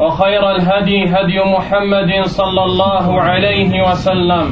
[0.00, 4.46] وخير الهدي هدي محمد صلى الله عليه وسلم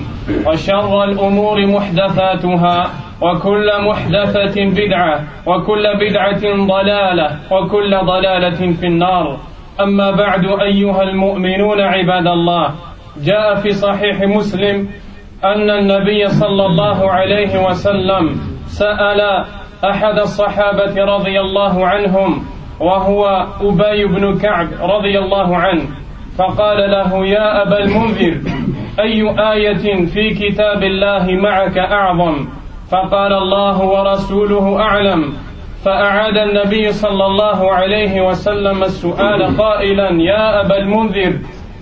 [0.46, 2.90] وشر الأمور محدثاتها
[3.22, 9.36] وكل محدثة بدعة وكل بدعة ضلالة وكل ضلالة في النار.
[9.80, 12.68] أما بعد أيها المؤمنون عباد الله
[13.24, 14.88] جاء في صحيح مسلم
[15.44, 18.24] أن النبي صلى الله عليه وسلم
[18.66, 19.20] سأل
[19.84, 22.44] أحد الصحابة رضي الله عنهم
[22.80, 25.82] وهو أبي بن كعب رضي الله عنه
[26.38, 28.34] فقال له يا أبا المنذر
[29.00, 29.22] أي
[29.52, 32.46] آية في كتاب الله معك أعظم؟
[32.90, 35.32] فقال الله ورسوله أعلم.
[35.84, 41.32] فأعاد النبي صلى الله عليه وسلم السؤال قائلا يا أبا المنذر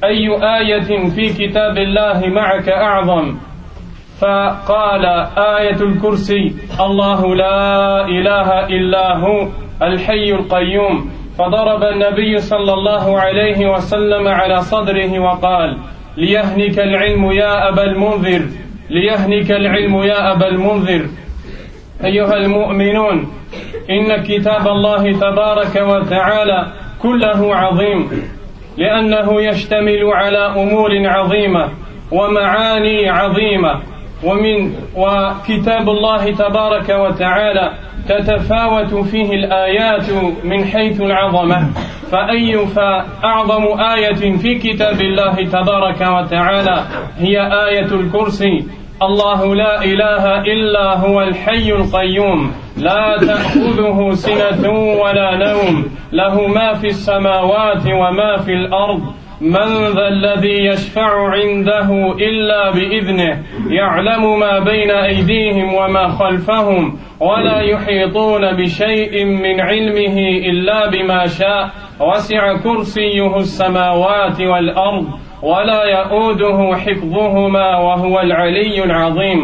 [0.05, 3.37] أي آية في كتاب الله معك أعظم؟
[4.21, 5.05] فقال
[5.39, 9.49] آية الكرسي الله لا إله إلا هو.
[9.83, 11.11] الحي القيوم.
[11.39, 15.77] فضرب النبي صلى الله عليه وسلم على صدره وقال
[16.17, 18.43] ليهنك العلم يا أبا المنذر
[18.91, 21.07] ليهنك العلم يا أبا المنذر.
[22.05, 23.33] أيها المؤمنون
[23.91, 26.67] إن كتاب الله تبارك وتعالى
[27.03, 28.11] كله عظيم
[28.77, 31.69] لأنه يشتمل على أمور عظيمة
[32.13, 33.81] ومعاني عظيمة.
[34.25, 37.73] ومن وكتاب الله تبارك وتعالى
[38.09, 40.11] تتفاوت فيه الآيات
[40.45, 41.69] من حيث العظمة
[42.11, 46.85] فأي فأعظم آية في كتاب الله تبارك وتعالى
[47.19, 48.67] هي آية الكرسي
[49.03, 54.71] الله لا إله إلا هو الحي القيوم لا تأخذه سنة
[55.03, 59.03] ولا نوم له ما في السماوات وما في الأرض
[59.41, 68.57] من ذا الذي يشفع عنده إلا بإذنه يعلم ما بين أيديهم وما خلفهم ولا يحيطون
[68.57, 70.19] بشيء من علمه
[70.51, 71.71] إلا بما شاء.
[72.01, 75.07] وسع كرسيه السماوات والأرض
[75.43, 79.41] ولا يؤوده حفظهما وهو العلي العظيم.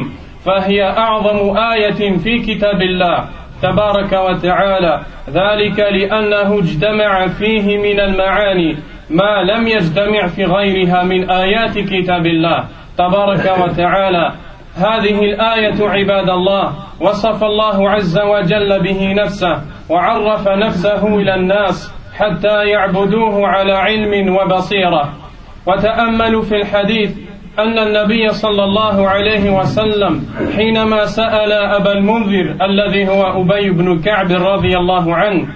[0.46, 3.24] فهي أعظم آية في كتاب الله
[3.62, 5.00] تبارك وتعالى.
[5.30, 8.76] ذلك لأنه اجتمع فيه من المعاني
[9.10, 12.64] ما لم يجتمع في غيرها من آيات كتاب الله
[12.98, 14.32] تبارك وتعالى.
[14.78, 22.64] هذه الآية عباد الله وصف الله عز وجل به نفسه وعرف نفسه إلى الناس حتى
[22.68, 25.12] يعبدوه على علم وبصيرة.
[25.66, 27.16] وتأملوا في الحديث
[27.58, 34.32] أن النبي صلى الله عليه وسلم حينما سأل أبا المنذر الذي هو أبي بن كعب
[34.32, 35.48] رضي الله عنه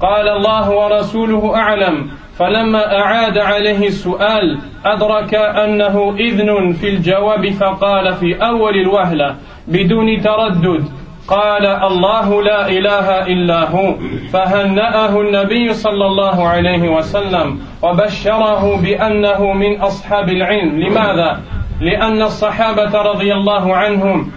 [0.00, 8.34] قال الله ورسوله أعلم فلما أعاد عليه السؤال أدرك أنه إذن في الجواب فقال في
[8.46, 9.36] أول الوهلة
[9.68, 10.84] بدون تردد
[11.28, 13.94] قال الله لا إله إلا هو.
[14.32, 20.80] فهنأه النبي صلى الله عليه وسلم وبشره بأنه من أصحاب العلم.
[20.80, 21.40] لماذا؟
[21.80, 24.30] لأن الصحابة رضي الله عنهم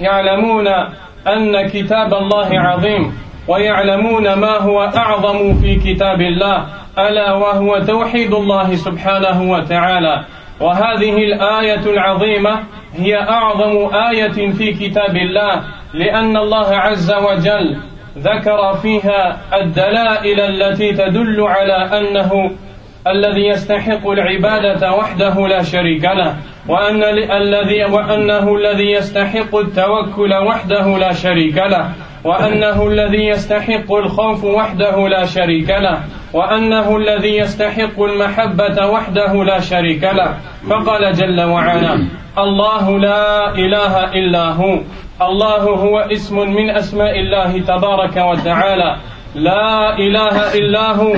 [0.00, 0.68] يعلمون
[1.26, 3.12] أن كتاب الله عظيم
[3.48, 6.81] ويعلمون ما هو أعظم في كتاب الله.
[6.98, 10.24] ألا وهو توحيد الله سبحانه وتعالى.
[10.60, 12.60] وهذه الآية العظيمة
[12.94, 15.62] هي أعظم آية في كتاب الله
[15.94, 17.76] لأن الله عز وجل
[18.18, 22.50] ذكر فيها الدلائل التي تدل على أنه
[23.06, 26.36] الذي يستحق العبادة وحده لا شريك له
[26.68, 27.02] وأن
[27.32, 31.90] الذي وأنه الذي يستحق التوكل وحده لا شريك له.
[32.24, 35.98] وأنه الذي يستحق الخوف وحده لا شريك له.
[36.32, 40.34] وأنه الذي يستحق المحبة وحده لا شريك له.
[40.70, 42.06] فقال جل وعلا
[42.38, 44.78] الله لا إله إلا هو.
[45.22, 48.96] الله هو اسم من أسماء الله تبارك وتعالى.
[49.34, 51.14] لا إله إلا هو.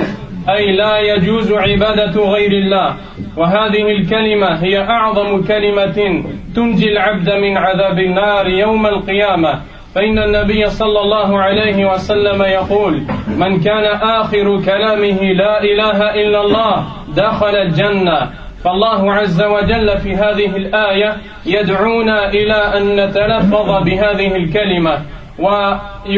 [0.49, 2.95] أي لا يجوز عبادة غير الله.
[3.37, 6.23] وهذه الكلمة هي أعظم كلمة
[6.55, 9.61] تنجي العبد من عذاب النار يوم القيامة.
[9.95, 16.85] فإن النبي صلى الله عليه وسلم يقول من كان آخر كلامه لا إله إلا الله
[17.15, 18.29] دخل الجنة.
[18.63, 21.15] فالله عز وجل في هذه الآية
[21.45, 25.01] يدعونا إلى أن نتلفظ بهذه الكلمة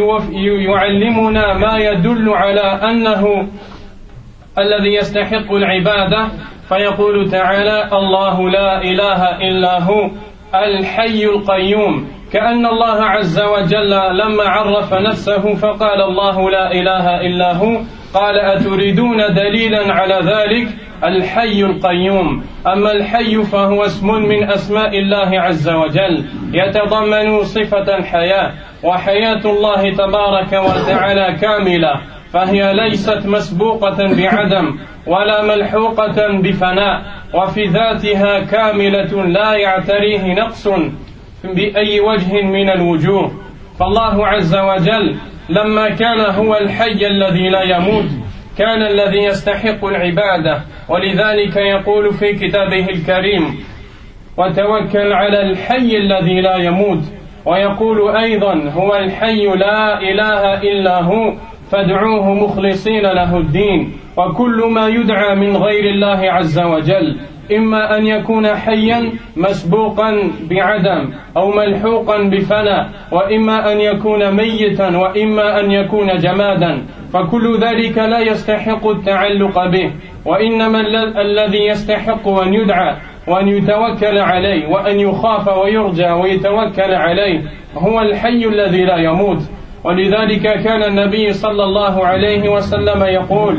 [0.01, 3.47] ويعلمنا ما يدل على أنه
[4.57, 6.27] الذي يستحق العبادة.
[6.69, 10.09] فيقول تعالى الله لا إله إلا هو
[10.56, 12.17] الحي القيوم.
[12.33, 17.81] كأن الله عز وجل لما عرف نفسه فقال الله لا إله إلا هو
[18.13, 20.68] قال أتريدون دليلا على ذلك؟
[21.03, 22.44] الحي القيوم.
[22.68, 28.51] أما الحي فهو اسم من أسماء الله عز وجل يتضمن صفة الحياة
[28.83, 32.01] وحياة الله تبارك وتعالى كاملة
[32.33, 34.77] فهي ليست مسبوقة بعدم
[35.07, 37.01] ولا ملحوقة بفناء
[37.33, 40.68] وفي ذاتها كاملة لا يعتريه نقص.
[41.44, 43.31] بأي وجه من الوجوه.
[43.80, 45.16] فالله عز وجل
[45.50, 48.10] لما كان هو الحي الذي لا يموت
[48.57, 50.62] كان الذي يستحق العبادة.
[50.89, 53.56] ولذلك يقول في كتابه الكريم
[54.38, 57.04] وتوكل على الحي الذي لا يموت
[57.45, 61.34] ويقول أيضا هو الحي لا إله إلا هو
[61.72, 67.18] فادعوه مخلصين له الدين وكل ما يدعى من غير الله عز وجل
[67.52, 75.72] إما أن يكون حيا مسبوقا بعدم أو ملحوقا بفناء وإما أن يكون ميتا وإما أن
[75.72, 76.82] يكون جمادا.
[77.14, 79.92] فكل ذلك لا يستحق التعلق به
[80.26, 80.82] وإنما
[81.22, 82.96] الذي يستحق أن يدعى
[83.28, 87.42] وأن يتوكل عليه وأن يخاف ويرجى ويتوكل عليه
[87.78, 89.42] هو الحي الذي لا يموت.
[89.84, 93.58] ولذلك كان النبي صلى الله عليه وسلم يقول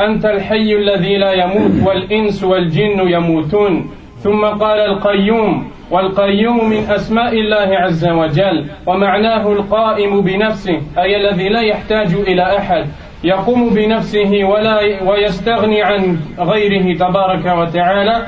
[0.00, 3.90] أنت الحي الذي لا يموت والإنس والجن يموتون.
[4.18, 11.60] ثم قال القيوم والقيوم من أسماء الله عز وجل ومعناه القائم بنفسه أي الذي لا
[11.60, 12.86] يحتاج إلى أحد.
[13.24, 18.26] يقوم بنفسه ولا ويستغني عن غيره تبارك وتعالى.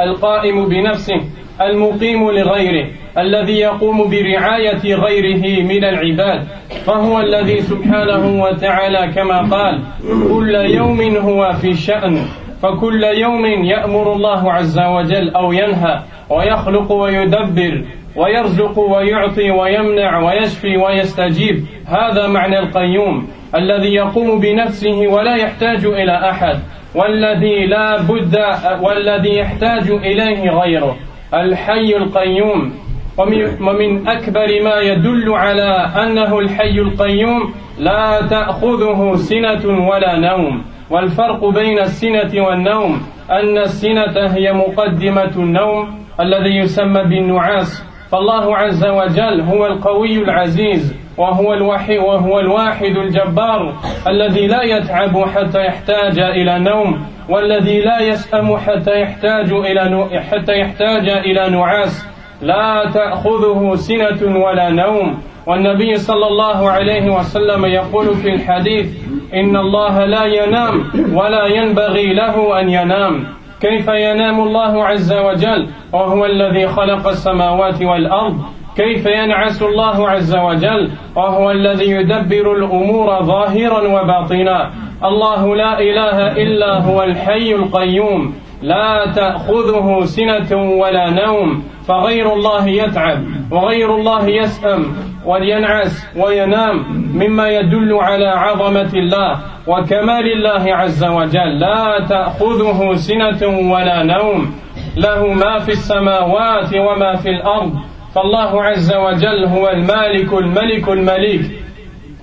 [0.00, 1.20] القائم بنفسه
[1.60, 2.86] المقيم لغيره.
[3.18, 6.46] الذي يقوم برعاية غيره من العباد
[6.86, 9.80] فهو الذي سبحانه وتعالى كما قال
[10.28, 12.16] كل يوم هو في شأن
[12.62, 17.84] فكل يوم يأمر الله عز وجل أو ينهى ويخلق ويدبر
[18.16, 21.64] ويرزق ويعطي ويمنع ويشفي ويستجيب.
[21.86, 26.58] هذا معنى القيوم الذي يقوم بنفسه ولا يحتاج إلى أحد
[26.94, 28.36] والذي لا بد
[28.82, 30.96] والذي يحتاج إليه غيره.
[31.34, 32.72] الحي القيوم.
[33.20, 35.70] ومن أكبر ما يدل على
[36.02, 40.64] أنه الحي القيوم لا تأخذه سنة ولا نوم.
[40.90, 47.84] والفرق بين السنة والنوم أن السنة هي مقدمة النوم الذي يسمى بالنعاس.
[48.10, 53.74] فالله عز وجل هو القوي العزيز وهو الوحي وهو الواحد الجبار
[54.08, 61.08] الذي لا يتعب حتى يحتاج إلى نوم والذي لا يسأم حتى يحتاج إلى حتى يحتاج
[61.08, 62.06] إلى نعاس.
[62.42, 65.18] لا تأخذه سنة ولا نوم.
[65.46, 68.86] والنبي صلى الله عليه وسلم يقول في الحديث
[69.34, 73.26] إن الله لا ينام ولا ينبغي له أن ينام.
[73.60, 78.36] كيف ينام الله عز وجل؟ وهو الذي خلق السماوات والأرض.
[78.76, 84.70] كيف ينعس الله عز وجل؟ وهو الذي يدبر الأمور ظاهرا وباطنا.
[85.04, 88.34] الله لا إله إلا هو الحي القيوم.
[88.62, 94.86] لا تأخذه سنة ولا نوم فغير الله يتعب وغير الله يسأم
[95.26, 96.76] وينعس وينام
[97.14, 101.58] مما يدل على عظمة الله وكمال الله عز وجل.
[101.58, 104.54] لا تأخذه سنة ولا نوم.
[104.96, 107.72] له ما في السماوات وما في الأرض
[108.14, 111.42] فالله عز وجل هو المالك الملك المليك.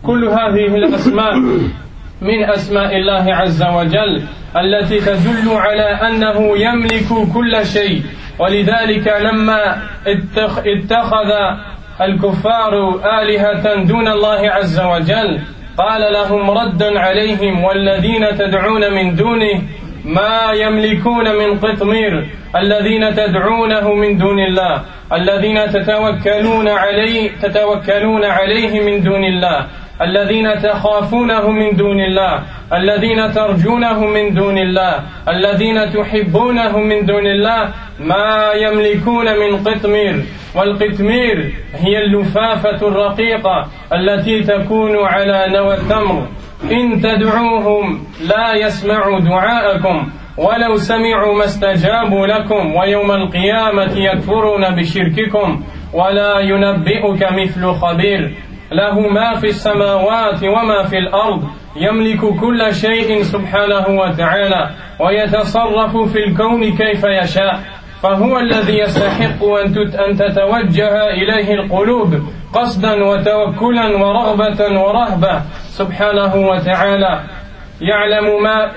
[0.04, 1.34] كل هذه الأسماء
[2.22, 4.24] من أسماء الله عز وجل
[4.58, 8.02] التي تدل على أنه يملك كل شيء.
[8.40, 9.78] ولذلك لما
[10.74, 11.32] اتخذ
[12.02, 12.74] الكفار
[13.22, 15.40] آلهة دون الله عز وجل
[15.78, 19.62] قال لهم ردا عليهم والذين تدعون من دونه
[20.06, 24.82] ما يملكون من قطمير الذين تدعونه من دون الله
[25.14, 29.68] الذين تتوكلون عليه تتوكلون عليه من دون الله
[30.02, 34.94] الذين تخافونه من دون الله الذين ترجونه من دون الله
[35.30, 40.24] الذين تحبونه من دون الله ما يملكون من قطمير
[40.56, 46.28] والقطمير هي اللفافة الرقيقة التي تكون على نوى التمر.
[46.72, 55.64] إن تدعوهم لا يسمعوا دعاءكم ولو سمعوا ما استجابوا لكم ويوم القيامة يكفرون بشرككم
[55.94, 58.32] ولا ينبئك مثل خبير.
[58.72, 61.44] له ما في السماوات وما في الأرض
[61.76, 64.70] يملك كل شيء سبحانه وتعالى
[65.00, 67.60] ويتصرف في الكون كيف يشاء.
[68.04, 69.44] فهو الذي يستحق
[70.08, 72.14] أن تتوجه إليه القلوب
[72.54, 77.20] قصدا وتوكلا ورغبة ورهبة سبحانه وتعالى.
[77.82, 78.72] يعلم ما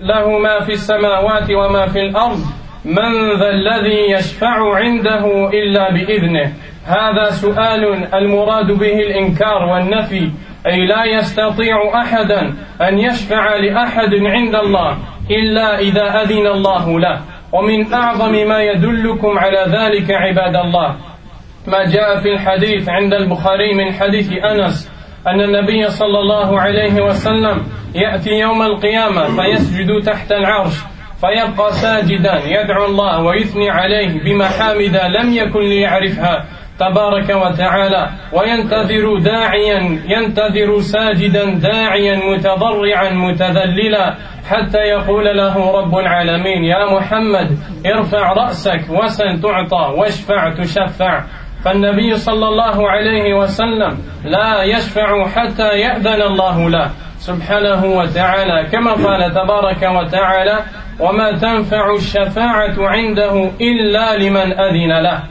[0.00, 2.38] له ما في السماوات وما في الأرض
[2.84, 6.52] من ذا الذي يشفع عنده إلا بإذنه.
[6.86, 10.30] هذا سؤال المراد به الإنكار والنفي
[10.66, 12.54] أي لا يستطيع أحدا
[12.88, 14.98] أن يشفع لأحد عند الله
[15.30, 17.20] إلا إذا أذن الله له.
[17.52, 20.96] ومن أعظم ما يدلكم على ذلك عباد الله
[21.66, 24.90] ما جاء في الحديث عند البخاري من حديث أنس
[25.26, 27.62] أن النبي صلى الله عليه وسلم
[27.94, 30.74] يأتي يوم القيامة فيسجد تحت العرش
[31.20, 36.44] فيبقى ساجدا يدعو الله ويثني عليه بمحامد لم يكن ليعرفها.
[36.78, 44.14] تبارك وتعالى وينتظر داعيا ينتظر ساجدا داعيا متضرعا متذللا
[44.50, 51.22] حتى يقول له رب العالمين يا محمد ارفع رأسك وسل تعطى واشفع تشفع.
[51.64, 56.90] فالنبي صلى الله عليه وسلم لا يشفع حتى يأذن الله له.
[57.18, 60.58] سبحانه وتعالى كما قال تبارك وتعالى
[61.00, 65.22] وما تنفع الشفاعة عنده إلا لمن أذن له.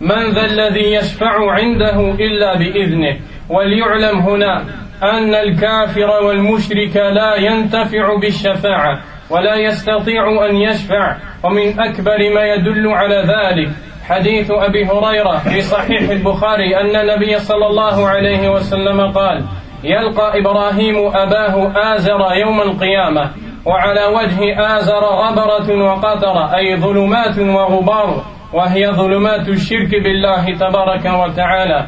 [0.00, 3.16] من ذا الذي يشفع عنده إلا بإذنه
[3.48, 4.64] وليعلم هنا
[5.02, 9.00] أن الكافر والمشرك لا ينتفع بالشفاعة
[9.30, 13.68] ولا يستطيع أن يشفع ومن أكبر ما يدل على ذلك
[14.08, 19.44] حديث أبي هريرة في صحيح البخاري أن النبي صلى الله عليه وسلم قال
[19.84, 23.30] يلقى إبراهيم أباه آزر يوم القيامة
[23.64, 31.86] وعلى وجه آزر غبرة وقطر أي ظلمات وغبار وهي ظلمات الشرك بالله تبارك وتعالى.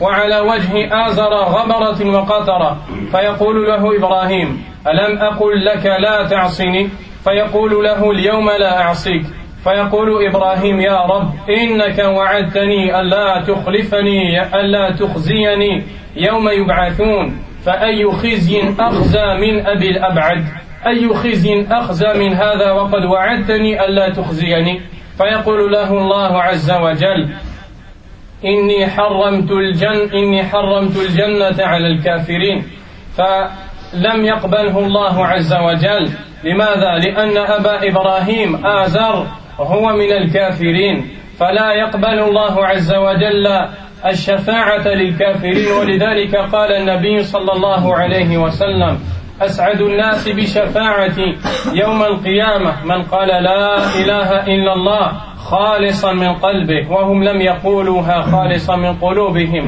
[0.00, 2.76] وعلى وجه آزر غبرة وقطرة
[3.12, 6.88] فيقول له إبراهيم ألم أقل لك لا تعصني؟
[7.24, 9.22] فيقول له اليوم لا أعصيك.
[9.64, 15.82] فيقول إبراهيم يا رب إنك وعدتني ألا تخلفني ألا تخزيني
[16.16, 17.38] يوم يبعثون.
[17.64, 20.44] فأي خزي أخزى من أبي الأبعد؟
[20.86, 24.80] أي خزي أخزى من هذا وقد وعدتني ألا تخزيني؟
[25.22, 27.28] فيقول له الله عز وجل
[28.44, 32.66] إني حرمت الجن إني حرمت الجنة على الكافرين.
[33.16, 36.10] فلم يقبله الله عز وجل.
[36.44, 39.26] لماذا؟ لأن أبا إبراهيم آزر
[39.58, 41.08] هو من الكافرين.
[41.38, 43.46] فلا يقبل الله عز وجل
[44.06, 45.72] الشفاعة للكافرين.
[45.72, 48.98] ولذلك قال النبي صلى الله عليه وسلم
[49.40, 51.36] أسعد الناس بشفاعتي
[51.74, 52.84] يوم القيامة.
[52.84, 59.64] من قال لا إله إلا الله خالصا من قلبه وهم لم يقولوها خالصا من قلوبهم.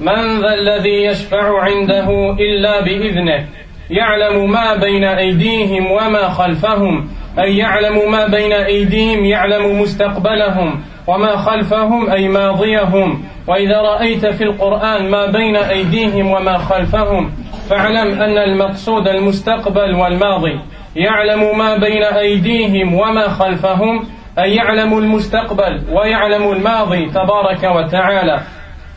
[0.00, 3.46] من ذا الذي يشفع عنده إلا بإذنه؟
[3.90, 7.08] يعلم ما بين أيديهم وما خلفهم.
[7.38, 13.24] أي يعلم ما بين أيديهم يعلم مستقبلهم وما خلفهم أي ماضيهم.
[13.46, 17.30] وإذا رأيت في القرآن ما بين أيديهم وما خلفهم
[17.72, 20.60] فاعلم أن المقصود المستقبل والماضي
[20.96, 24.04] يعلم ما بين أيديهم وما خلفهم
[24.38, 28.40] أي يعلم المستقبل ويعلم الماضي تبارك وتعالى.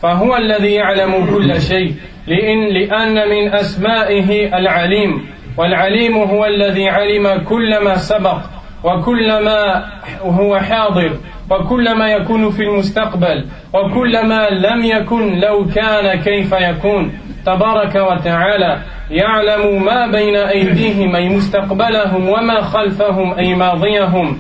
[0.02, 1.94] فهو الذي يعلم كل شيء
[2.28, 5.26] لأن, لأن من أسمائه العليم.
[5.58, 8.38] والعليم هو الذي علم كل ما سبق
[8.84, 9.86] وكل ما
[10.22, 11.12] هو حاضر
[11.52, 17.12] وكل ما يكون في المستقبل وكل ما لم يكن لو كان كيف يكون.
[17.46, 24.40] تبارك وتعالى يعلم ما بين أيديهم أي مستقبلهم وما خلفهم أي ماضيهم.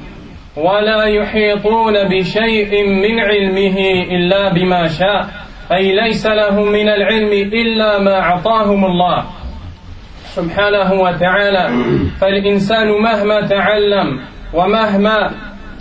[0.57, 3.77] ولا يحيطون بشيء من علمه
[4.11, 5.25] إلا بما شاء.
[5.71, 9.23] أي ليس لهم من العلم إلا ما أعطاهم الله
[10.25, 11.69] سبحانه وتعالى.
[12.21, 14.19] فالإنسان مهما تعلم
[14.53, 15.31] ومهما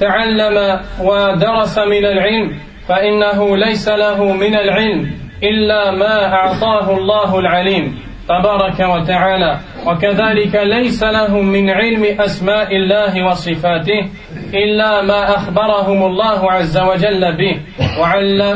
[0.00, 2.52] تعلم ودرس من العلم
[2.88, 7.98] فإنه ليس له من العلم إلا ما أعطاه الله العليم
[8.28, 9.58] تبارك وتعالى.
[9.86, 14.08] وكذلك ليس لهم من علم أسماء الله وصفاته
[14.54, 17.60] إلا ما أخبرهم الله عز وجل به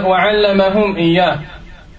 [0.07, 1.39] وعلمهم إياه.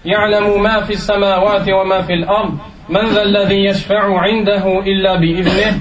[0.06, 2.58] يعلم ما في السماوات وما في الأرض.
[2.90, 5.80] من ذا الذي يشفع عنده إلا بإذنه؟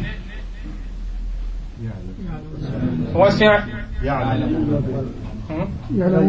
[3.14, 3.61] وسع.
[4.05, 4.83] يعلم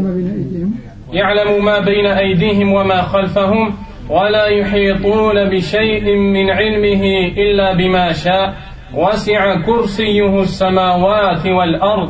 [0.03, 0.73] ما بين أيديهم.
[1.13, 3.73] يعلم ما بين أيديهم وما خلفهم
[4.09, 7.03] ولا يحيطون بشيء من علمه
[7.37, 8.53] إلا بما شاء.
[8.93, 12.09] وسع كرسيه السماوات والأرض.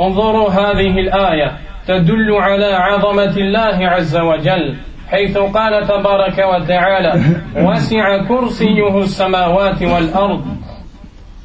[0.00, 1.52] انظروا هذه الآية.
[1.86, 4.76] تدل على عظمة الله عز وجل.
[5.10, 7.12] حيث قال تبارك وتعالى
[7.68, 10.44] وسع كرسيه السماوات والأرض.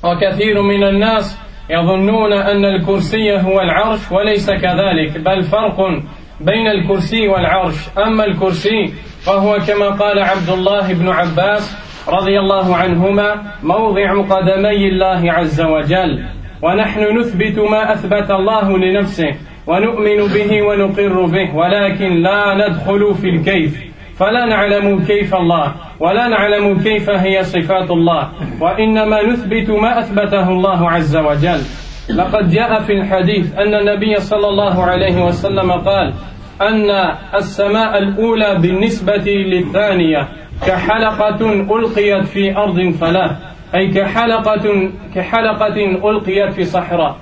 [0.04, 5.80] وكثير من الناس يظنون أن الكرسي هو العرش وليس كذلك بل فرق
[6.42, 7.76] بين الكرسي والعرش.
[7.98, 8.94] أما الكرسي
[9.26, 11.78] فهو كما قال عبد الله بن عباس
[12.08, 16.26] رضي الله عنهما موضع قدمي الله عز وجل.
[16.62, 19.32] ونحن نثبت ما أثبت الله لنفسه
[19.68, 23.84] ونؤمن به ونقر به ولكن لا ندخل في الكيف.
[24.20, 28.30] فلا نعلم كيف الله ولا نعلم كيف هي صفات الله
[28.62, 31.62] وإنما نثبت ما أثبته الله عز وجل.
[32.10, 36.14] لقد جاء في الحديث أن النبي صلى الله عليه وسلم قال
[36.62, 36.90] أن
[37.36, 40.28] السماء الأولى بالنسبة للثانية
[40.68, 43.36] كحلقة ألقيت في أرض فلاة
[43.76, 47.16] أي كحلقة كحلقة ألقيت في صحراء.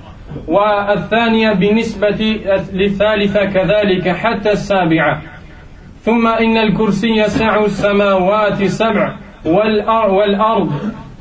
[0.47, 2.39] والثانية بالنسبة
[2.73, 5.21] للثالثة كذلك حتى السابعة.
[6.01, 10.71] ثم إن الكرسي يسع السماوات سبع والأرض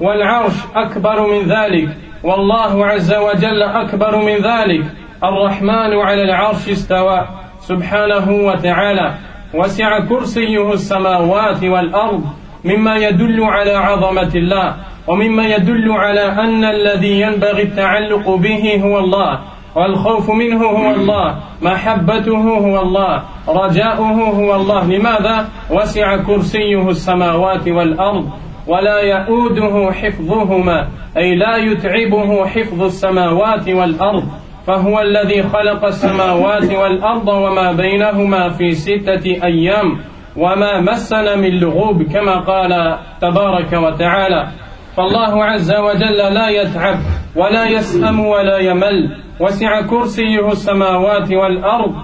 [0.01, 1.89] والعرش أكبر من ذلك.
[2.25, 4.85] والله عز وجل أكبر من ذلك.
[5.25, 7.27] الرحمن على العرش استوى
[7.61, 9.15] سبحانه وتعالى.
[9.55, 12.25] وسع كرسيه السماوات والأرض
[12.65, 14.75] مما يدل على عظمة الله
[15.07, 19.39] ومما يدل على أن الذي ينبغي التعلق به هو الله.
[19.75, 24.85] والخوف منه هو الله محبته هو الله رجاؤه هو الله.
[24.85, 28.31] لماذا؟ وسع كرسيه السماوات والأرض
[28.67, 34.25] ولا يؤوده حفظهما أي لا يتعبه حفظ السماوات والأرض
[34.67, 39.99] فهو الذي خلق السماوات والأرض وما بينهما في ستة أيام
[40.37, 44.49] وما مسنا من لغوب كما قال تبارك وتعالى.
[44.97, 46.97] فالله عز وجل لا يتعب
[47.37, 51.95] ولا يسأم ولا يمل وسع كرسيه السماوات والأرض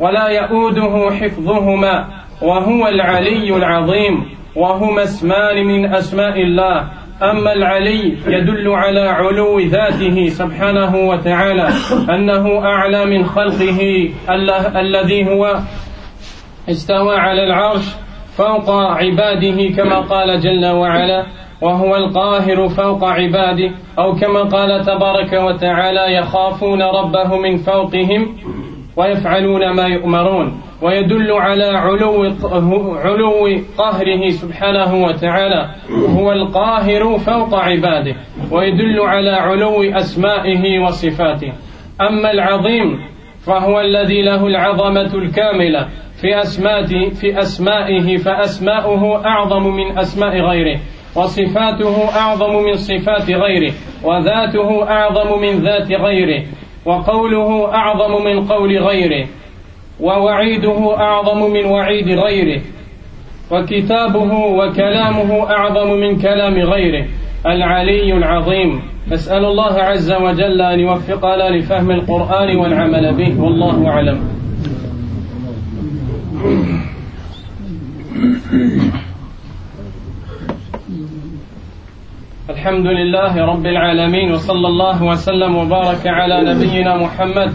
[0.00, 2.04] ولا يؤوده حفظهما
[2.42, 4.24] وهو العلي العظيم.
[4.56, 6.88] وهما اسمان من أسماء الله.
[7.22, 11.68] أما العلي يدل على علو ذاته سبحانه وتعالى
[12.10, 14.10] أنه أعلى من خلقه
[14.76, 15.58] الذي هو
[16.70, 17.94] استوى على العرش
[18.36, 21.26] فوق عباده كما قال جل وعلا
[21.60, 28.36] وهو القاهر فوق عباده أو كما قال تبارك وتعالى يخافون ربه من فوقهم
[28.96, 30.60] ويفعلون ما يؤمرون.
[30.84, 32.22] ويدل على علو
[33.04, 35.68] علو قهره سبحانه وتعالى
[36.08, 38.14] هو القاهر فوق عباده
[38.50, 41.52] ويدل على علو أسمائه وصفاته.
[42.00, 43.00] أما العظيم
[43.46, 45.88] فهو الذي له العظمة الكاملة
[46.20, 50.80] في أسماء في أسمائه فأسماؤه أعظم من أسماء غيره
[51.16, 53.72] وصفاته أعظم من صفات غيره
[54.04, 56.42] وذاته أعظم من ذات غيره
[56.86, 59.26] وقوله أعظم من قول غيره.
[60.00, 62.60] ووعيده أعظم من وعيد غيره
[63.50, 67.06] وكتابه وكلامه أعظم من كلام غيره.
[67.46, 68.82] العلي العظيم.
[69.10, 73.40] نسأل الله عز وجل أن يوفقنا لفهم القرآن والعمل به.
[73.42, 74.20] والله أعلم.
[82.50, 87.52] الحمد لله رب العالمين وصلى الله وسلم وبارك على نبينا محمد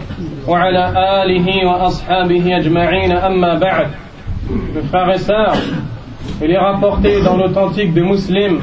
[0.48, 0.84] وعلى
[1.22, 3.86] آله وأصحابه أجمعين أما بعد
[4.90, 5.54] frères et sœurs,
[6.42, 8.62] il est rapporté dans l'authentique de Muslim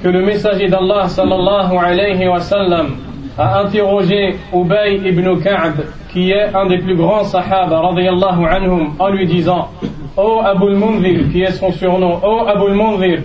[0.00, 2.96] que le messager d'Allah sallallahu alayhi wa sallam
[3.36, 5.74] a interrogé Ubay ibn Ka'b
[6.12, 9.70] qui est un des plus grands sahaba radiyallahu anhum en lui disant
[10.16, 13.22] Ô oh Abu al-Munzir qui est son surnom Ô oh Abu al-Munzir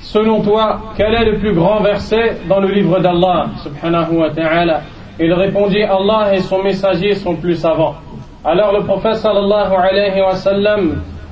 [0.00, 3.46] Selon toi, quel est le plus grand verset dans le livre d'Allah
[5.18, 7.96] Il répondit Allah et son messager sont plus savants.
[8.42, 10.22] Alors le prophète alayhi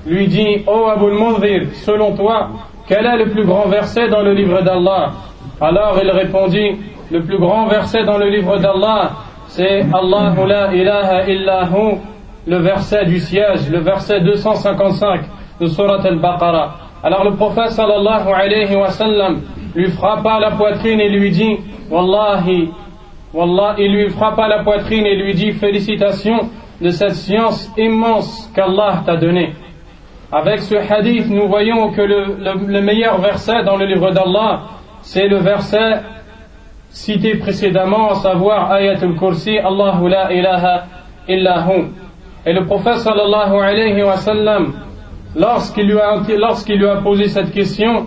[0.06, 2.50] lui dit Ô oh Abu al selon toi,
[2.86, 5.12] quel est le plus grand verset dans le livre d'Allah?
[5.60, 6.76] Alors il répondit
[7.10, 9.12] Le plus grand verset dans le livre d'Allah,
[9.46, 11.96] c'est Allahu la ilaha illahu,
[12.46, 15.20] le verset du siège, le verset 255
[15.60, 16.87] de Surat al-Baqarah.
[17.02, 19.42] Alors le prophète sallallahu alayhi wa sallam
[19.74, 21.58] lui frappa la poitrine et lui dit
[21.90, 22.70] Wallahi,
[23.32, 29.02] Wallah, il lui frappa la poitrine et lui dit Félicitations de cette science immense qu'Allah
[29.06, 29.52] t'a donnée.
[30.30, 34.62] Avec ce hadith, nous voyons que le, meilleur verset dans le livre d'Allah,
[35.00, 36.02] c'est le verset
[36.90, 40.84] cité précédemment, à savoir Ayatul Kursi, Allahu la ilaha
[41.28, 41.92] illahu.
[42.44, 44.74] Et le prophète sallallahu alayhi wa sallam,
[45.36, 48.06] lorsqu'il lui, lui a posé cette question,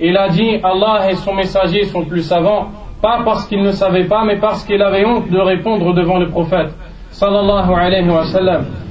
[0.00, 2.68] il a dit Allah et son messager sont plus savants,
[3.02, 6.28] pas parce qu'il ne savait pas, mais parce qu'il avait honte de répondre devant le
[6.28, 6.70] prophète
[7.10, 8.24] sallallahu alayhi wa.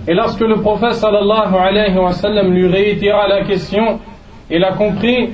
[0.07, 3.99] Et lorsque le prophète sallallahu alayhi wa lui réitéra la question,
[4.49, 5.29] il a compris,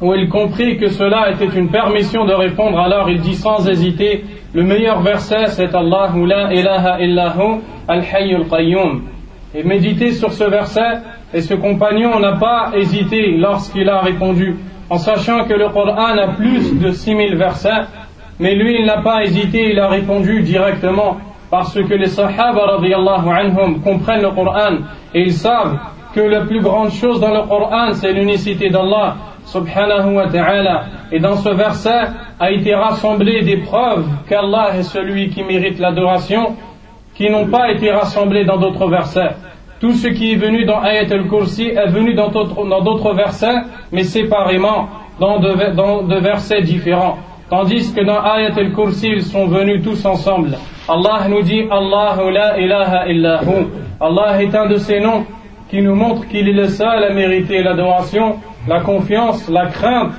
[0.00, 4.24] ou il comprit que cela était une permission de répondre, alors il dit sans hésiter,
[4.54, 9.04] le meilleur verset c'est Allahu la ilaha illahu al-hayyul qayyum.
[9.54, 10.98] Et méditer sur ce verset,
[11.34, 14.56] et ce compagnon n'a pas hésité lorsqu'il a répondu,
[14.90, 17.86] en sachant que le Coran a plus de 6000 versets,
[18.38, 21.16] mais lui il n'a pas hésité, il a répondu directement
[21.50, 24.78] parce que les Sahaba anhum comprennent le Coran.
[25.14, 25.78] Et ils savent
[26.14, 30.84] que la plus grande chose dans le Coran c'est l'unicité d'Allah subhanahu wa ta'ala.
[31.10, 36.56] Et dans ce verset a été rassemblé des preuves qu'Allah est celui qui mérite l'adoration
[37.14, 39.30] qui n'ont pas été rassemblées dans d'autres versets
[39.82, 44.88] tout ce qui est venu dans Ayat al-Kursi est venu dans d'autres versets mais séparément
[45.20, 47.18] dans deux versets différents
[47.52, 50.56] Tandis que dans Ayat al-Kursi, ils sont venus tous ensemble.
[50.88, 53.66] Allah nous dit Allahu la ilaha illahu.
[54.00, 55.26] Allah est un de ces noms
[55.68, 60.14] qui nous montre qu'il est le seul à mériter l'adoration, la confiance, la crainte,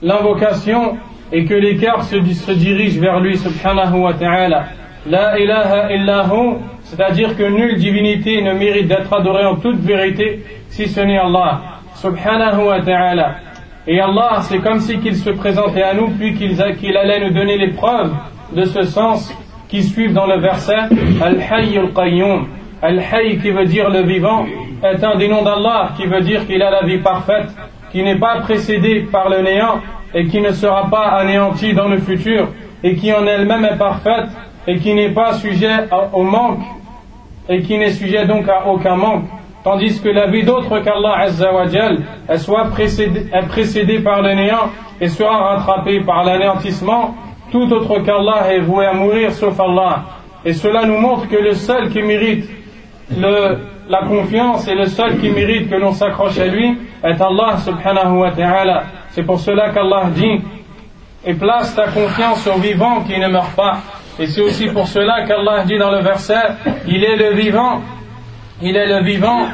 [0.00, 0.96] l'invocation
[1.32, 2.16] et que les cœurs se,
[2.52, 4.66] dirigent vers lui subhanahu wa ta'ala.
[5.06, 10.88] La ilaha illahu, c'est-à-dire que nulle divinité ne mérite d'être adorée en toute vérité si
[10.88, 11.60] ce n'est Allah
[11.96, 13.34] subhanahu wa ta'ala.
[13.86, 17.58] Et Allah, c'est comme si qu'il se présentait à nous, puis qu'il allait nous donner
[17.58, 18.12] les preuves
[18.54, 19.30] de ce sens
[19.68, 20.88] qui suivent dans le verset
[21.22, 22.46] Al-Hayy al-Qayyum.
[22.80, 24.46] Al-Hayy qui veut dire le vivant
[24.82, 27.48] est un des noms d'Allah qui veut dire qu'il a la vie parfaite,
[27.92, 29.80] qui n'est pas précédé par le néant
[30.14, 32.48] et qui ne sera pas anéanti dans le futur
[32.82, 34.28] et qui en elle-même est parfaite
[34.66, 36.60] et qui n'est pas sujet au manque
[37.48, 39.24] et qui n'est sujet donc à aucun manque
[39.64, 41.98] tandis que la vie d'autre qu'Allah Azzawajal
[42.28, 47.16] elle soit précédée, précédée par le néant et sera rattrapée par l'anéantissement,
[47.50, 50.04] tout autre qu'Allah est voué à mourir sauf Allah.
[50.44, 52.48] Et cela nous montre que le seul qui mérite
[53.16, 57.56] le, la confiance et le seul qui mérite que l'on s'accroche à lui est Allah
[57.58, 58.84] subhanahu wa ta'ala.
[59.10, 60.40] C'est pour cela qu'Allah dit
[61.26, 63.78] et place ta confiance au vivant qui ne meurt pas.
[64.18, 66.34] Et c'est aussi pour cela qu'Allah dit dans le verset,
[66.86, 67.82] il est le vivant
[68.62, 69.48] il est le vivant,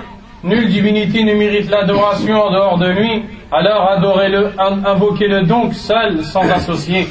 [0.45, 6.49] nulle divinité ne mérite l'adoration en dehors de lui, alors adorez-le, invoquez-le donc seul, sans
[6.51, 7.09] associer.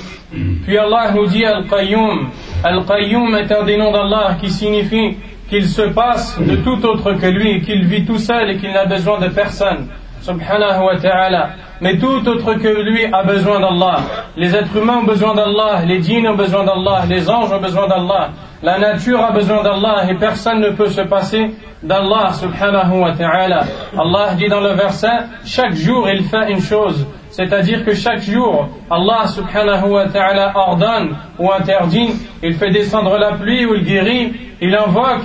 [0.64, 2.30] Puis Allah nous dit Al-Qayyum.
[2.64, 5.18] Al-Qayyum est un des noms d'Allah qui signifie
[5.50, 8.86] qu'il se passe de tout autre que lui, qu'il vit tout seul et qu'il n'a
[8.86, 9.88] besoin de personne.
[10.22, 11.50] Subhanahu wa ta'ala.
[11.82, 14.00] Mais tout autre que lui a besoin d'Allah.
[14.36, 17.88] Les êtres humains ont besoin d'Allah, les djinns ont besoin d'Allah, les anges ont besoin
[17.88, 18.30] d'Allah.
[18.62, 23.64] La nature a besoin d'Allah et personne ne peut se passer d'Allah subhanahu wa ta'ala.
[23.98, 25.08] Allah dit dans le verset,
[25.46, 27.08] chaque jour il fait une chose.
[27.30, 32.10] C'est-à-dire que chaque jour, Allah subhanahu wa ta'ala ordonne ou interdit,
[32.44, 35.24] il fait descendre la pluie ou il guérit, il invoque,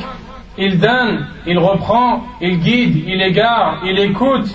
[0.56, 4.46] il donne, il reprend, il guide, il égare, il écoute,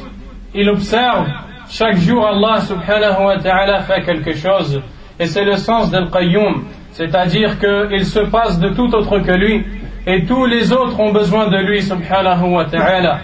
[0.55, 1.27] il observe.
[1.71, 4.81] Chaque jour, Allah subhanahu wa ta'ala fait quelque chose.
[5.19, 6.63] Et c'est le sens del qayyum.
[6.91, 9.63] C'est-à-dire qu'il se passe de tout autre que lui,
[10.07, 13.19] et tous les autres ont besoin de lui, subhanahu wa ta'ala.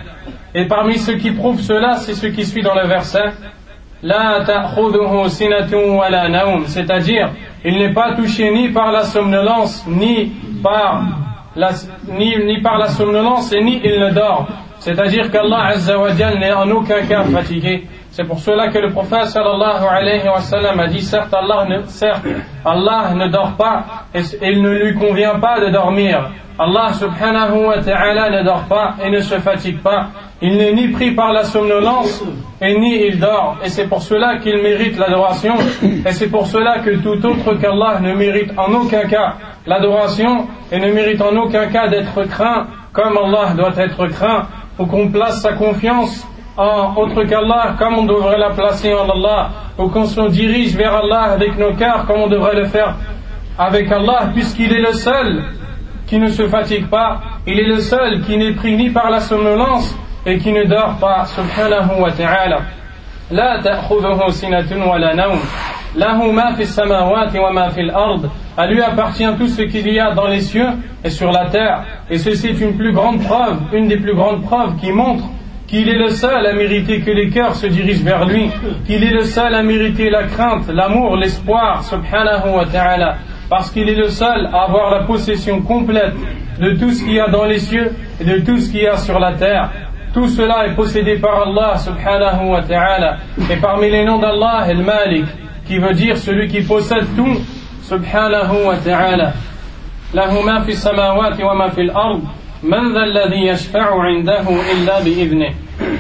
[0.54, 3.32] Et parmi ceux qui prouvent cela, c'est ce qui suit dans le verset.
[4.04, 4.46] La
[6.68, 7.32] c'est-à-dire,
[7.66, 10.32] il n'est pas touché ni par la somnolence, ni
[10.62, 11.04] par
[11.56, 11.72] la,
[12.10, 14.48] ni, ni par la somnolence, et ni il ne dort.
[14.78, 15.74] C'est-à-dire qu'Allah
[16.40, 17.88] n'est en aucun cas fatigué.
[18.16, 21.66] C'est pour cela que le prophète sallallahu alayhi wa sallam a dit certes Allah
[23.14, 26.30] ne, dort pas et il ne lui convient pas de dormir.
[26.58, 30.12] Allah subhanahu wa ta'ala ne dort pas et ne se fatigue pas.
[30.42, 32.24] Il n'est ni pris par la somnolence
[32.62, 33.58] et ni il dort.
[33.66, 35.56] Et c'est pour cela qu'il mérite l'adoration.
[35.84, 39.34] Et c'est pour cela que tout autre qu'Allah ne mérite en aucun cas
[39.68, 44.48] l'adoration et ne mérite en aucun cas d'être craint comme Allah doit être craint.
[44.78, 46.26] Pour qu'on place sa confiance
[46.57, 50.95] en autre qu'Allah, comme on devrait la placer en Allah, ou qu'on se dirige vers
[50.95, 52.95] Allah avec nos cœurs, comme on devrait le faire
[53.59, 55.45] avec Allah, puisqu'il est le seul
[56.07, 59.21] qui ne se fatigue pas, il est le seul qui n'est pris ni par la
[59.21, 59.97] somnolence,
[60.27, 62.61] et qui ne dort pas, subhanahu wa ta'ala.
[63.31, 65.39] لا تأخذه سنة ولا نوم
[65.97, 70.13] له ما في السماوات وما في الأرض À lui appartient tout ce qu'il y a
[70.13, 70.67] dans les cieux
[71.05, 71.85] et sur la terre.
[72.11, 75.25] Et ceci est une plus grande preuve, une des plus grandes preuves qui montre
[75.68, 78.50] qu'il est le seul à mériter que les cœurs se dirigent vers lui,
[78.86, 83.18] qu'il est le seul à mériter la crainte, l'amour, l'espoir, subhanahu wa ta'ala,
[83.50, 86.14] parce qu'il est le seul à avoir la possession complète
[86.60, 88.88] de tout ce qu'il y a dans les cieux et de tout ce qu'il y
[88.88, 89.72] a sur la terre.
[90.14, 93.18] Tout cela est possédé par Allah subhanahu wa ta'ala.
[93.52, 95.26] Et parmi les noms d'Allah, El Malik,
[95.68, 97.42] qui veut dire celui qui possède tout,
[97.84, 99.34] subhanahu wa ta'ala.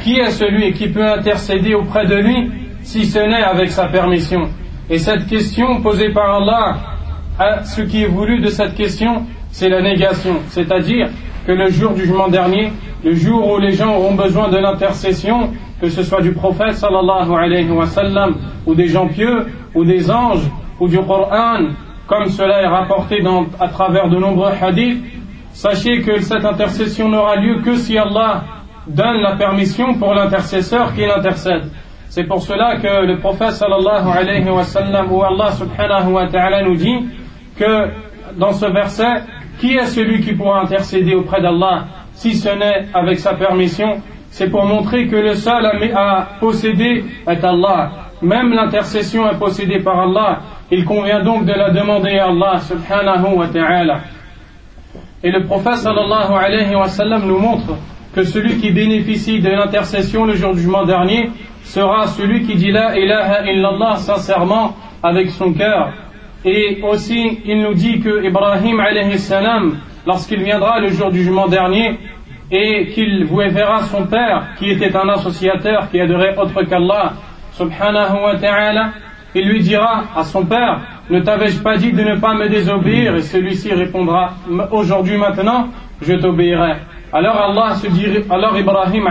[0.03, 4.49] Qui est celui qui peut intercéder auprès de lui si ce n'est avec sa permission?
[4.89, 6.77] Et cette question posée par Allah,
[7.63, 10.37] ce qui est voulu de cette question, c'est la négation.
[10.49, 11.09] C'est-à-dire
[11.45, 12.71] que le jour du jugement dernier,
[13.03, 17.31] le jour où les gens auront besoin de l'intercession, que ce soit du prophète sallallahu
[17.35, 21.59] alayhi wa sallam, ou des gens pieux, ou des anges, ou du Coran,
[22.07, 23.23] comme cela est rapporté
[23.59, 25.03] à travers de nombreux hadiths,
[25.55, 28.43] sachez que cette intercession n'aura lieu que si Allah
[28.85, 31.71] donne la permission pour l'intercesseur qui l'intercède.
[32.09, 36.61] C'est pour cela que le prophète sallallahu alayhi wa sallam, ou Allah subhanahu wa ta'ala
[36.63, 37.05] nous dit
[37.57, 37.87] que
[38.37, 39.23] dans ce verset,
[39.57, 44.49] qui est celui qui pourra intercéder auprès d'Allah si ce n'est avec sa permission, c'est
[44.49, 47.91] pour montrer que le seul à posséder est Allah.
[48.21, 50.39] Même l'intercession est possédée par Allah.
[50.69, 53.99] Il convient donc de la demander à Allah subhanahu wa ta'ala.
[55.25, 57.75] Et le prophète sallallahu alayhi wa sallam nous montre
[58.13, 61.31] que celui qui bénéficie de l'intercession le jour du jugement dernier
[61.63, 65.93] sera celui qui dit la ilaha illallah sincèrement avec son cœur.
[66.45, 71.47] Et aussi, il nous dit que Ibrahim alayhi salam lorsqu'il viendra le jour du jugement
[71.47, 71.97] dernier
[72.51, 77.13] et qu'il verra son père qui était un associateur qui adorait autre qu'Allah
[77.53, 78.91] subhanahu wa ta'ala
[79.33, 83.15] il lui dira à son père ne t'avais-je pas dit de ne pas me désobéir
[83.15, 84.33] et celui-ci répondra
[84.71, 85.67] aujourd'hui maintenant
[86.01, 86.73] je t'obéirai.
[87.13, 87.87] Alors Allah se
[88.33, 89.07] alors Ibrahim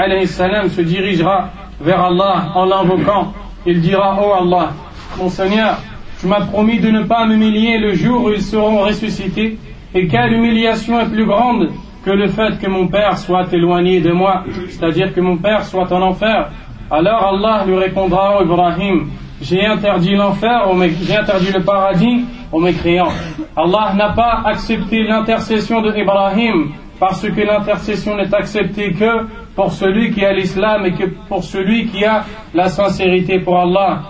[0.69, 1.49] se dirigera
[1.81, 3.33] vers Allah en l'invoquant.
[3.67, 4.71] Il dira oh Allah
[5.19, 5.79] mon Seigneur
[6.25, 9.59] tu m'as promis de ne pas m'humilier le jour où ils seront ressuscités.
[9.95, 11.69] Et quelle humiliation est plus grande
[12.03, 15.93] que le fait que mon père soit éloigné de moi, c'est-à-dire que mon père soit
[15.93, 16.51] en enfer.
[16.91, 19.09] Alors Allah lui répondra, oh Ibrahim,
[19.45, 20.67] j'ai interdit l'enfer,
[21.03, 23.13] j'ai interdit le paradis aux mécréants.
[23.55, 30.13] Allah n'a pas accepté l'intercession de Ibrahim parce que l'intercession n'est acceptée que pour celui
[30.13, 34.01] qui a l'islam et que pour celui qui a la sincérité pour Allah.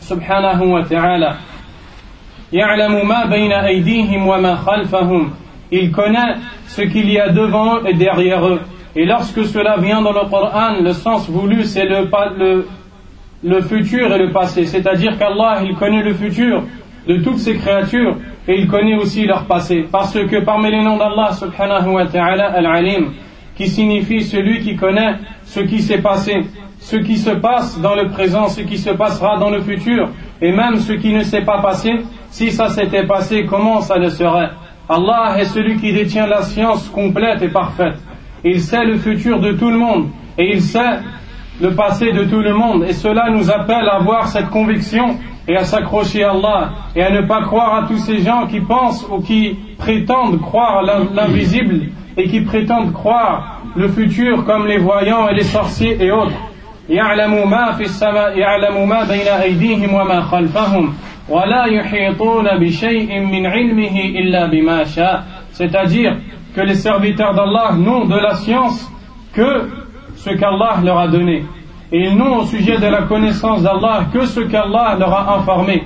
[0.00, 1.36] Subhanahu wa ta'ala.
[5.70, 6.34] Il connaît
[6.66, 8.60] ce qu'il y a devant eux et derrière eux.
[8.96, 12.66] Et lorsque cela vient dans le Coran, le sens voulu, c'est le, le,
[13.42, 14.66] le futur et le passé.
[14.66, 16.64] C'est-à-dire qu'Allah, il connaît le futur
[17.06, 19.86] de toutes ses créatures et il connaît aussi leur passé.
[19.90, 23.12] Parce que parmi les noms d'Allah, subhanahu wa ta'ala, al-alim,
[23.56, 26.44] qui signifie celui qui connaît ce qui s'est passé,
[26.78, 30.52] ce qui se passe dans le présent, ce qui se passera dans le futur, et
[30.52, 31.90] même ce qui ne s'est pas passé,
[32.30, 34.50] si ça s'était passé, comment ça le serait?
[34.88, 37.98] Allah est celui qui détient la science complète et parfaite.
[38.44, 41.00] Il sait le futur de tout le monde et il sait
[41.60, 42.84] le passé de tout le monde.
[42.88, 45.16] Et cela nous appelle à avoir cette conviction
[45.46, 48.60] et à s'accrocher à Allah et à ne pas croire à tous ces gens qui
[48.60, 55.28] pensent ou qui prétendent croire l'invisible et qui prétendent croire le futur comme les voyants
[55.28, 56.36] et les sorciers et autres.
[65.52, 66.16] C'est-à-dire
[66.54, 68.90] que les serviteurs d'Allah n'ont de la science
[69.34, 69.68] que
[70.18, 71.44] ce qu'Allah leur a donné.
[71.90, 75.84] Et ils n'ont au sujet de la connaissance d'Allah que ce qu'Allah leur a informé.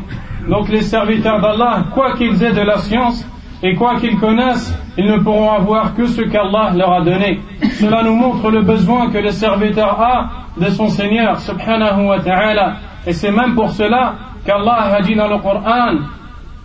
[0.48, 3.24] Donc les serviteurs d'Allah, quoi qu'ils aient de la science
[3.62, 7.40] et quoi qu'ils connaissent, ils ne pourront avoir que ce qu'Allah leur a donné.
[7.78, 12.74] Cela nous montre le besoin que le serviteur a de son Seigneur, subhanahu wa ta'ala.
[13.06, 14.14] Et c'est même pour cela
[14.44, 15.98] qu'Allah a dit dans le Coran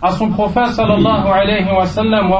[0.00, 2.32] à son prophète sallallahu alayhi wa sallam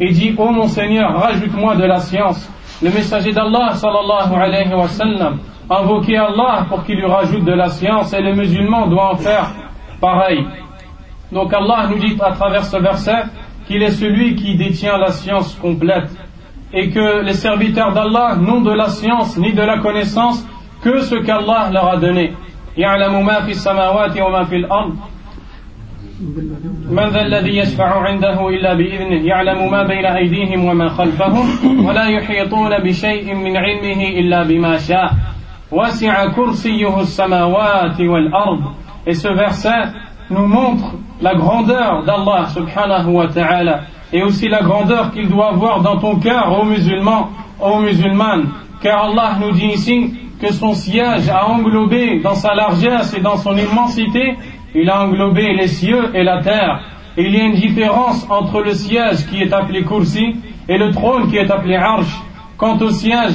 [0.00, 2.50] et dit oh mon Seigneur rajoute-moi de la science
[2.82, 5.38] le messager d'Allah sallallahu alayhi wa sallam
[5.70, 9.50] invoquait Allah pour qu'il lui rajoute de la science et le musulman doit en faire
[10.00, 10.44] pareil.
[11.32, 13.24] Donc Allah nous dit à travers ce verset
[13.66, 16.10] qu'il est celui qui détient la science complète
[16.72, 20.46] et que les serviteurs d'Allah n'ont de la science ni de la connaissance
[20.82, 22.34] que ce qu'Allah leur a donné
[26.89, 31.45] من ذا الذي يشفع عنده إلا بإذنه يعلم ما بين أيديهم وما خلفهم
[31.85, 35.11] ولا يحيطون بشيء من علمه إلا بما شاء
[35.71, 38.61] وسع كرسيه السماوات والأرض
[39.07, 39.93] Et ce verset
[40.29, 43.81] nous montre la grandeur d'Allah subhanahu wa ta'ala
[44.11, 47.29] et aussi la grandeur qu'il doit avoir dans ton cœur, aux musulmans,
[47.61, 48.49] aux musulmanes.
[48.81, 53.37] Car Allah nous dit ici que son siège a englobé dans sa largesse et dans
[53.37, 54.37] son immensité
[54.74, 56.80] il a englobé les cieux et la terre.
[57.16, 60.36] il y a une différence entre le siège qui est appelé Kursi
[60.68, 62.20] et le trône qui est appelé Arsh.
[62.56, 63.34] Quant au siège,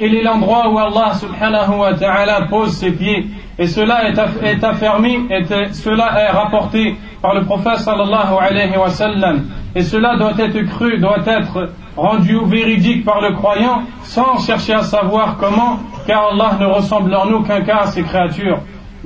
[0.00, 3.26] il est l'endroit où Allah subhanahu wa ta'ala pose ses pieds.
[3.58, 9.44] Et cela est, affermi, et cela est rapporté par le prophète sallallahu alayhi wa sallam.
[9.74, 14.82] Et cela doit être cru, doit être rendu véridique par le croyant sans chercher à
[14.82, 18.60] savoir comment, car Allah ne ressemble en aucun cas à ses créatures.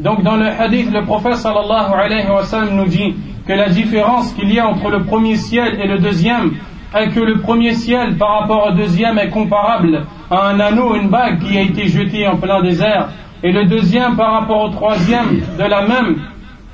[0.05, 3.15] Donc dans le hadith, le prophète sallallahu alayhi wa sallam nous dit
[3.49, 6.53] que la différence qu'il y a entre le premier ciel et le deuxième
[6.95, 11.09] est que le premier ciel par rapport au deuxième est comparable à un anneau, une
[11.09, 13.09] bague qui a été jetée en plein désert,
[13.43, 16.17] et le deuxième par rapport au troisième de la même,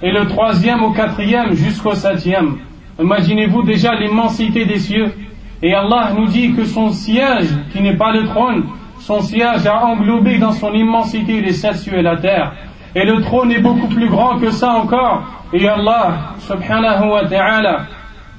[0.03, 2.57] et le troisième au quatrième jusqu'au septième.
[3.01, 5.15] Imaginez-vous déjà l'immensité des cieux.
[5.63, 8.65] Et Allah nous dit que son siège, qui n'est pas le trône,
[8.99, 12.53] son siège a englobé dans son immensité les sept cieux et la terre.
[12.95, 15.23] Et le trône est beaucoup plus grand que ça encore.
[15.53, 17.83] Et Allah, subhanahu wa ta'ala,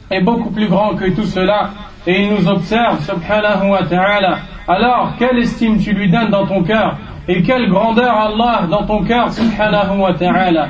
[0.10, 1.70] est beaucoup plus grand que tout cela.
[2.06, 4.40] Et il nous observe, subhanahu wa ta'ala.
[4.68, 6.98] Alors, quelle estime tu lui donnes dans ton cœur?
[7.28, 10.70] Et quelle grandeur Allah dans ton cœur, subhanahu wa ta'ala?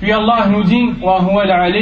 [0.00, 1.74] Puis Allah nous dit, wa huwa al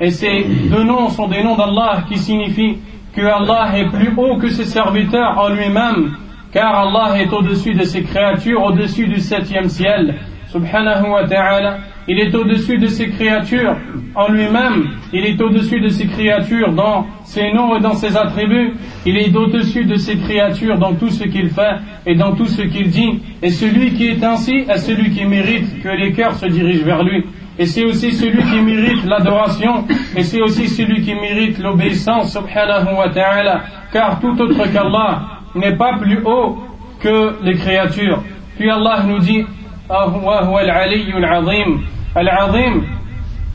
[0.00, 2.78] Et ces deux noms sont des noms d'Allah qui signifient
[3.14, 6.16] que Allah est plus haut que ses serviteurs en lui-même
[6.52, 10.14] car Allah est au-dessus de ses créatures, au-dessus du septième ciel,
[10.48, 11.78] subhanahu wa ta'ala.
[12.08, 13.76] Il est au-dessus de ses créatures
[14.14, 18.74] en lui-même, il est au-dessus de ses créatures dans ses noms et dans ses attributs,
[19.06, 22.62] il est au-dessus de ses créatures dans tout ce qu'il fait et dans tout ce
[22.62, 23.20] qu'il dit.
[23.40, 27.04] Et celui qui est ainsi est celui qui mérite que les cœurs se dirigent vers
[27.04, 27.24] lui.
[27.58, 29.84] Et c'est aussi celui qui mérite l'adoration,
[30.16, 33.60] et c'est aussi celui qui mérite l'obéissance, subhanahu wa ta'ala,
[33.92, 36.58] car tout autre qu'Allah n'est pas plus haut
[37.00, 38.22] que les créatures.
[38.56, 39.44] Puis Allah nous dit
[42.14, 42.82] Al-Azim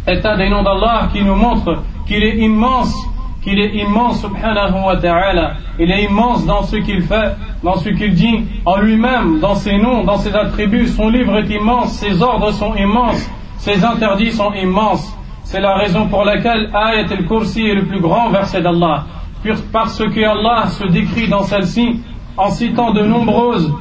[0.08, 2.94] est un des noms d'Allah qui nous montre qu'il est immense,
[3.42, 5.54] qu'il est immense subhanahu wa ta'ala.
[5.80, 9.78] Il est immense dans ce qu'il fait, dans ce qu'il dit en lui-même, dans ses
[9.78, 10.88] noms, dans ses attributs.
[10.88, 15.14] Son livre est immense, ses ordres sont immenses, ses interdits sont immenses.
[15.44, 19.06] C'est la raison pour laquelle Ayat al-Kursi est le plus grand verset d'Allah
[19.72, 22.02] parce que Allah se décrit dans celle-ci
[22.36, 23.74] en citant de nombreuses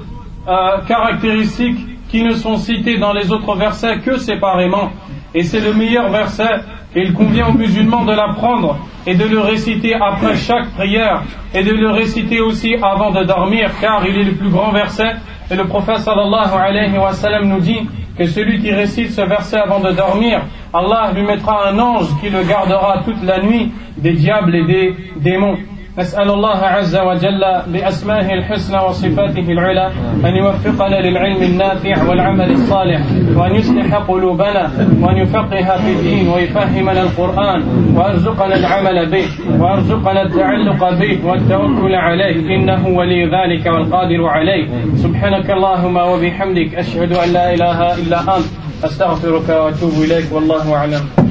[0.48, 4.90] euh, caractéristiques qui ne sont citées dans les autres versets que séparément.
[5.34, 6.60] Et c'est le meilleur verset,
[6.94, 11.62] et il convient aux musulmans de l'apprendre et de le réciter après chaque prière, et
[11.62, 15.16] de le réciter aussi avant de dormir, car il est le plus grand verset.
[15.50, 17.86] Et le prophète sallallahu alayhi wa sallam nous dit
[18.16, 22.30] que celui qui récite ce verset avant de dormir, Allah lui mettra un ange qui
[22.30, 25.56] le gardera toute la nuit des diables et des démons.
[25.98, 29.90] نسأل الله عز وجل بأسمائه الحسنى وصفاته العلى
[30.24, 33.00] أن يوفقنا للعلم النافع والعمل الصالح
[33.36, 37.62] وأن يصلح قلوبنا وأن يفقه في الدين ويفهمنا القرآن
[37.96, 39.26] ويرزقنا العمل به
[39.60, 42.56] ويرزقنا التعلق به والتوكل عليه.
[42.56, 44.68] إنه ولي ذلك والقادر عليه.
[44.96, 48.46] سبحانك اللهم وبحمدك أشهد أن لا إله إلا أنت.
[48.84, 50.32] أستغفرك وأتوب إليك.
[50.32, 51.25] والله أعلم.